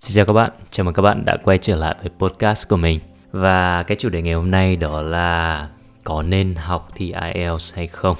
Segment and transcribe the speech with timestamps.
[0.00, 2.76] Xin chào các bạn, chào mừng các bạn đã quay trở lại với podcast của
[2.76, 3.00] mình
[3.32, 5.68] Và cái chủ đề ngày hôm nay đó là
[6.04, 8.16] có nên học thi IELTS hay không?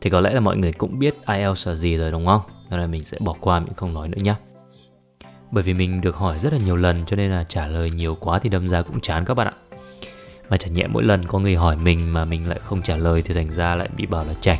[0.00, 2.40] Thì có lẽ là mọi người cũng biết IELTS là gì rồi đúng không?
[2.70, 4.34] Nên là mình sẽ bỏ qua mình không nói nữa nhé
[5.50, 8.16] Bởi vì mình được hỏi rất là nhiều lần cho nên là trả lời nhiều
[8.20, 9.54] quá thì đâm ra cũng chán các bạn ạ
[10.48, 13.22] Mà chả nhẹ mỗi lần có người hỏi mình mà mình lại không trả lời
[13.22, 14.58] thì thành ra lại bị bảo là chảnh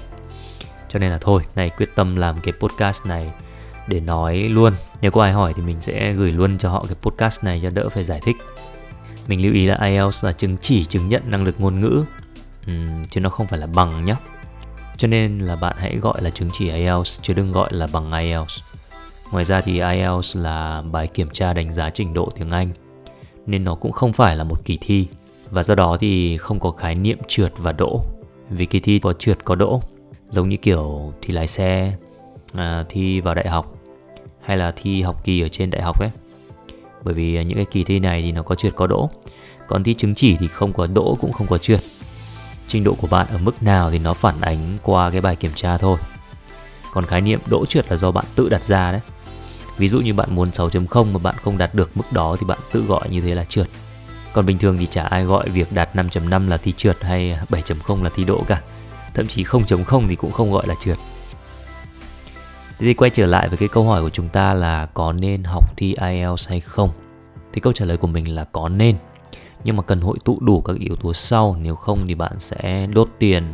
[0.88, 3.32] Cho nên là thôi, này quyết tâm làm cái podcast này
[3.86, 4.72] để nói luôn.
[5.00, 7.70] Nếu có ai hỏi thì mình sẽ gửi luôn cho họ cái podcast này cho
[7.70, 8.36] đỡ phải giải thích.
[9.28, 12.04] Mình lưu ý là IELTS là chứng chỉ chứng nhận năng lực ngôn ngữ.
[12.70, 14.14] Uhm, chứ nó không phải là bằng nhé
[14.96, 18.12] cho nên là bạn hãy gọi là chứng chỉ IELTS chứ đừng gọi là bằng
[18.12, 18.60] IELTS.
[19.32, 22.70] Ngoài ra thì IELTS là bài kiểm tra đánh giá trình độ tiếng Anh
[23.46, 25.06] nên nó cũng không phải là một kỳ thi.
[25.50, 28.04] Và do đó thì không có khái niệm trượt và đỗ.
[28.50, 29.82] Vì kỳ thi có trượt có đỗ
[30.30, 31.96] giống như kiểu thi lái xe
[32.54, 33.75] à, thi vào đại học
[34.46, 36.10] hay là thi học kỳ ở trên đại học ấy?
[37.02, 39.10] Bởi vì à, những cái kỳ thi này thì nó có trượt có đỗ.
[39.66, 41.80] Còn thi chứng chỉ thì không có đỗ cũng không có trượt.
[42.68, 45.50] Trình độ của bạn ở mức nào thì nó phản ánh qua cái bài kiểm
[45.54, 45.98] tra thôi.
[46.92, 49.00] Còn khái niệm đỗ trượt là do bạn tự đặt ra đấy.
[49.76, 52.58] Ví dụ như bạn muốn 6.0 mà bạn không đạt được mức đó thì bạn
[52.72, 53.68] tự gọi như thế là trượt.
[54.32, 58.02] Còn bình thường thì chả ai gọi việc đạt 5.5 là thi trượt hay 7.0
[58.02, 58.62] là thi đỗ cả.
[59.14, 60.98] Thậm chí 0.0 thì cũng không gọi là trượt.
[62.78, 65.44] Thế thì quay trở lại với cái câu hỏi của chúng ta là có nên
[65.44, 66.90] học thi IELTS hay không?
[67.52, 68.96] Thì câu trả lời của mình là có nên.
[69.64, 72.86] Nhưng mà cần hội tụ đủ các yếu tố sau, Nếu không thì bạn sẽ
[72.86, 73.44] đốt tiền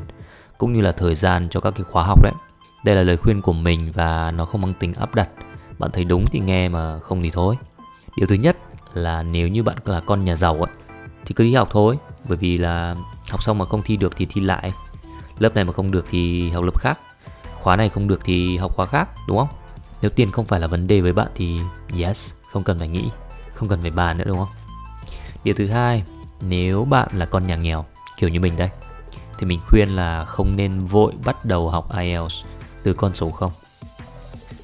[0.59, 2.33] cũng như là thời gian cho các cái khóa học đấy.
[2.85, 5.29] Đây là lời khuyên của mình và nó không mang tính áp đặt.
[5.79, 7.57] Bạn thấy đúng thì nghe mà không thì thôi.
[8.17, 8.57] Điều thứ nhất
[8.95, 10.73] là nếu như bạn là con nhà giàu ấy,
[11.27, 11.99] Thì cứ đi học thôi.
[12.29, 12.95] Bởi vì là
[13.31, 14.73] học xong mà không thi được thì thi lại.
[15.39, 16.99] Lớp này mà không được thì học lớp khác
[17.63, 19.49] khóa này không được thì học khóa khác, đúng không?
[20.03, 21.59] Nếu tiền không phải là vấn đề với bạn thì
[22.01, 23.05] yes, không cần phải nghĩ,
[23.55, 24.49] không cần phải bàn nữa, đúng không?
[25.45, 26.03] Điều thứ hai,
[26.41, 27.85] nếu bạn là con nhà nghèo,
[28.17, 28.69] kiểu như mình đây,
[29.39, 32.45] thì mình khuyên là không nên vội bắt đầu học IELTS
[32.83, 33.51] từ con số không.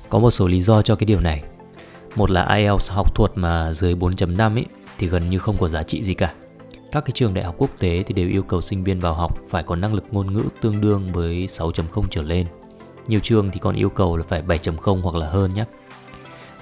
[0.09, 1.43] Có một số lý do cho cái điều này.
[2.17, 4.67] Một là IELTS học thuật mà dưới 4.5 ấy
[4.99, 6.33] thì gần như không có giá trị gì cả.
[6.93, 9.39] Các cái trường đại học quốc tế thì đều yêu cầu sinh viên vào học
[9.51, 12.47] phải có năng lực ngôn ngữ tương đương với 6.0 trở lên
[13.09, 15.65] nhiều trường thì còn yêu cầu là phải 7.0 hoặc là hơn nhé.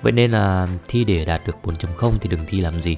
[0.02, 2.96] Vậy nên là thi để đạt được 4.0 thì đừng thi làm gì.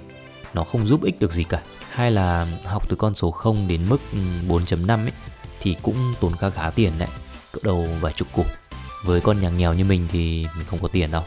[0.55, 1.61] Nó không giúp ích được gì cả.
[1.91, 5.13] Hay là học từ con số 0 đến mức ừ, 4.5 ấy,
[5.61, 7.09] thì cũng tốn khá khá tiền đấy.
[7.53, 8.45] Cỡ đầu vài chục củ.
[9.05, 11.23] Với con nhà nghèo như mình thì mình không có tiền đâu.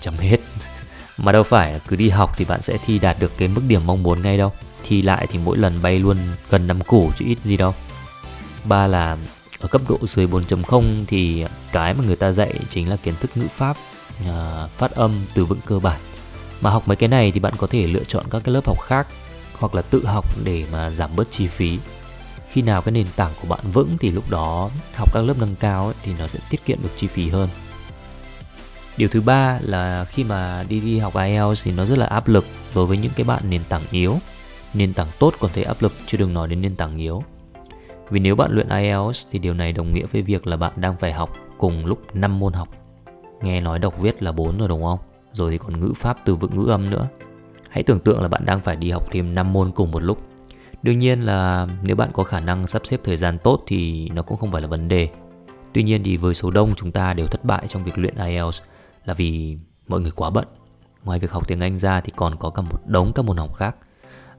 [0.00, 0.36] Chấm hết.
[1.18, 3.80] Mà đâu phải cứ đi học thì bạn sẽ thi đạt được cái mức điểm
[3.86, 4.52] mong muốn ngay đâu.
[4.84, 6.16] Thi lại thì mỗi lần bay luôn
[6.50, 7.74] gần 5 củ chứ ít gì đâu.
[8.64, 9.16] Ba là
[9.62, 13.30] ở cấp độ dưới 4.0 thì cái mà người ta dạy chính là kiến thức
[13.34, 13.76] ngữ pháp
[14.20, 16.00] uh, phát âm từ vựng cơ bản.
[16.60, 18.80] Mà học mấy cái này thì bạn có thể lựa chọn các cái lớp học
[18.80, 19.06] khác
[19.58, 21.78] hoặc là tự học để mà giảm bớt chi phí.
[22.50, 25.54] Khi nào cái nền tảng của bạn vững thì lúc đó học các lớp nâng
[25.60, 27.48] cao ấy, thì nó sẽ tiết kiệm được chi phí hơn.
[28.96, 32.28] Điều thứ ba là khi mà đi đi học IELTS thì nó rất là áp
[32.28, 34.18] lực đối với những cái bạn nền tảng yếu.
[34.74, 37.24] Nền tảng tốt còn thấy áp lực chứ đừng nói đến nền tảng yếu
[38.12, 40.96] vì nếu bạn luyện IELTS thì điều này đồng nghĩa với việc là bạn đang
[40.96, 42.68] phải học cùng lúc 5 môn học.
[43.42, 44.98] Nghe nói đọc viết là 4 rồi đúng không?
[45.32, 47.08] Rồi thì còn ngữ pháp từ vựng ngữ âm nữa.
[47.70, 50.18] Hãy tưởng tượng là bạn đang phải đi học thêm 5 môn cùng một lúc.
[50.82, 54.22] Đương nhiên là nếu bạn có khả năng sắp xếp thời gian tốt thì nó
[54.22, 55.08] cũng không phải là vấn đề.
[55.72, 58.60] Tuy nhiên thì với số đông chúng ta đều thất bại trong việc luyện IELTS
[59.04, 59.58] là vì
[59.88, 60.44] mọi người quá bận.
[61.04, 63.54] Ngoài việc học tiếng Anh ra thì còn có cả một đống các môn học
[63.54, 63.76] khác–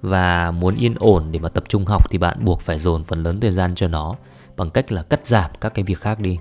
[0.04, 3.24] và muốn yên ổn để mà tập trung học thì bạn buộc phải dồn phần
[3.24, 4.16] lớn thời gian cho nó
[4.58, 6.38] bằng cách là cắt giảm các cái việc khác đi.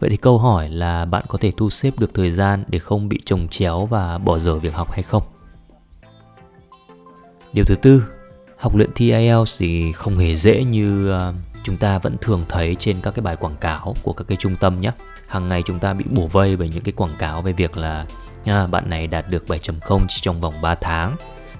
[0.00, 3.08] Vậy thì câu hỏi là bạn có thể thu xếp được thời gian để không
[3.08, 5.22] bị trồng chéo và bỏ dở việc học hay không?
[7.52, 8.04] Điều thứ tư,
[8.58, 12.76] học luyện thi IELTS thì không hề dễ như ờ, chúng ta vẫn thường thấy
[12.78, 14.90] trên các cái bài quảng cáo của các cái trung tâm nhé.
[15.26, 18.06] Hàng ngày chúng ta bị bổ vây bởi những cái quảng cáo về việc là
[18.44, 21.16] à, bạn này đạt được 7.0 trong vòng 3 tháng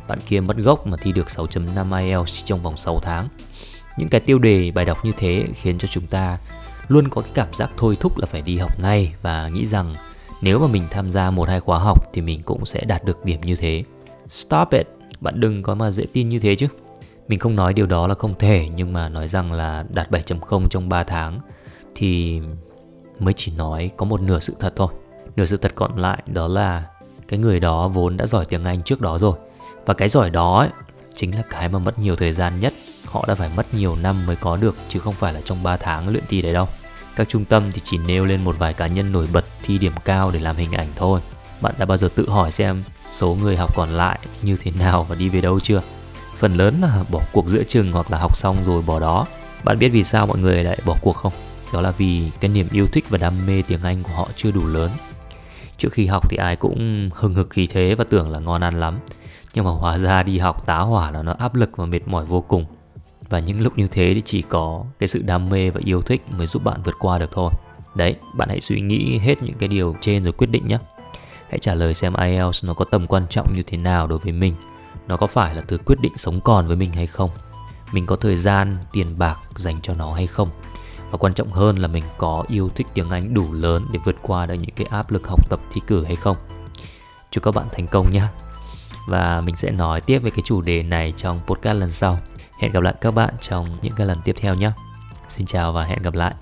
[0.08, 3.28] bạn kia mất gốc mà thi được 6.5 IELTS trong vòng 6 tháng.
[3.96, 6.38] Những cái tiêu đề bài đọc như thế khiến cho chúng ta
[6.88, 9.94] luôn có cái cảm giác thôi thúc là phải đi học ngay và nghĩ rằng
[10.42, 13.24] nếu mà mình tham gia một hai khóa học thì mình cũng sẽ đạt được
[13.24, 13.84] điểm như thế.
[14.28, 14.86] Stop it,
[15.20, 16.66] bạn đừng có mà dễ tin như thế chứ.
[17.28, 20.68] Mình không nói điều đó là không thể nhưng mà nói rằng là đạt 7.0
[20.68, 21.38] trong 3 tháng
[21.94, 22.40] thì
[23.18, 24.88] mới chỉ nói có một nửa sự thật thôi.
[25.36, 26.84] Nửa sự thật còn lại đó là
[27.28, 29.34] cái người đó vốn đã giỏi tiếng Anh trước đó rồi
[29.86, 30.68] và cái giỏi đó ấy,
[31.14, 32.72] chính là cái mà mất nhiều thời gian nhất
[33.04, 35.76] Họ đã phải mất nhiều năm mới có được chứ không phải là trong 3
[35.76, 36.68] tháng luyện thi đấy đâu
[37.16, 39.92] Các trung tâm thì chỉ nêu lên một vài cá nhân nổi bật thi điểm
[40.04, 41.20] cao để làm hình ảnh thôi
[41.60, 42.82] Bạn đã bao giờ tự hỏi xem
[43.12, 45.82] số người học còn lại như thế nào và đi về đâu chưa?
[46.36, 49.26] Phần lớn là bỏ cuộc giữa chừng hoặc là học xong rồi bỏ đó.
[49.64, 51.32] Bạn biết vì sao mọi người lại bỏ cuộc không?
[51.72, 54.50] Đó là vì cái niềm yêu thích và đam mê tiếng Anh của họ chưa
[54.50, 54.90] đủ lớn.
[55.78, 58.80] Trước khi học thì ai cũng hừng hực khí thế và tưởng là ngon ăn
[58.80, 58.98] lắm.
[59.54, 62.24] Nhưng mà hóa ra đi học tá hỏa là nó áp lực và mệt mỏi
[62.24, 62.64] vô cùng.
[63.28, 66.22] Và những lúc như thế thì chỉ có cái sự đam mê và yêu thích
[66.30, 67.50] mới giúp bạn vượt qua được thôi.
[67.94, 70.78] Đấy, bạn hãy suy nghĩ hết những cái điều trên rồi quyết định nhé.
[71.48, 74.32] Hãy trả lời xem IELTS nó có tầm quan trọng như thế nào đối với
[74.32, 74.54] mình.
[75.08, 77.30] Nó có phải là thứ quyết định sống còn với mình hay không?
[77.92, 80.48] Mình có thời gian, tiền bạc dành cho nó hay không?
[81.10, 84.16] Và quan trọng hơn là mình có yêu thích tiếng Anh đủ lớn để vượt
[84.22, 86.36] qua được những cái áp lực học tập thi cử hay không?
[87.30, 88.22] Chúc các bạn thành công nhé!
[89.06, 92.18] Và mình sẽ nói tiếp về cái chủ đề này trong podcast lần sau.
[92.58, 94.70] Hẹn gặp lại các bạn trong những cái lần tiếp theo nhé.
[95.28, 96.34] Xin chào và hẹn gặp lại.